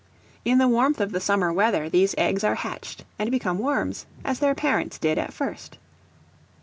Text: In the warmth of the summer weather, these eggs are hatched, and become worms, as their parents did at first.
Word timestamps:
In 0.43 0.57
the 0.57 0.67
warmth 0.67 0.99
of 0.99 1.11
the 1.11 1.19
summer 1.19 1.53
weather, 1.53 1.87
these 1.87 2.15
eggs 2.17 2.43
are 2.43 2.55
hatched, 2.55 3.05
and 3.19 3.29
become 3.29 3.59
worms, 3.59 4.07
as 4.25 4.39
their 4.39 4.55
parents 4.55 4.97
did 4.97 5.19
at 5.19 5.31
first. 5.31 5.77